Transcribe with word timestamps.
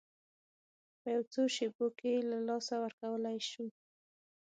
په 0.99 1.07
یو 1.15 1.23
څو 1.33 1.41
شېبو 1.55 1.87
کې 1.97 2.07
یې 2.15 2.21
له 2.31 2.37
لاسه 2.47 2.75
ورکولی 2.83 3.37
شو. 3.49 3.65